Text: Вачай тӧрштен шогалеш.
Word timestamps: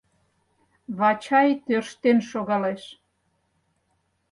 Вачай 0.97 1.49
тӧрштен 1.65 2.17
шогалеш. 2.29 2.83